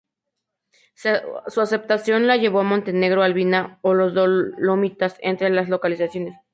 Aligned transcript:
Su 0.95 1.61
aceptación 1.61 2.25
le 2.25 2.39
llevó 2.39 2.61
a 2.61 2.63
Montenegro, 2.63 3.21
Albania 3.21 3.77
o 3.83 3.93
los 3.93 4.15
Dolomitas, 4.15 5.17
entre 5.21 5.49
otras 5.51 5.69
localizaciones. 5.69 6.33